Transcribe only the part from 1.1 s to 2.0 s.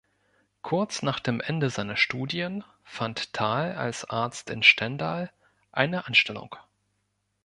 dem Ende seiner